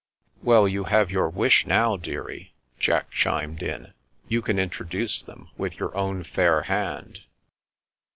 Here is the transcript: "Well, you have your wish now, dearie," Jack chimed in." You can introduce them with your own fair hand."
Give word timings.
"Well, 0.41 0.67
you 0.67 0.85
have 0.85 1.11
your 1.11 1.29
wish 1.29 1.67
now, 1.67 1.95
dearie," 1.95 2.55
Jack 2.79 3.11
chimed 3.11 3.61
in." 3.61 3.93
You 4.27 4.41
can 4.41 4.57
introduce 4.57 5.21
them 5.21 5.51
with 5.59 5.77
your 5.79 5.95
own 5.95 6.23
fair 6.23 6.63
hand." 6.63 7.19